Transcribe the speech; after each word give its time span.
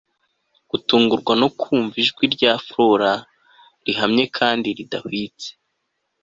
gutungurwa 0.69 1.33
no 1.41 1.47
kumva 1.59 1.95
ijwi 2.03 2.23
rya 2.35 2.51
flora, 2.65 3.13
rihamye 3.85 4.23
kandi 4.37 4.67
ridahwitse 4.77 5.47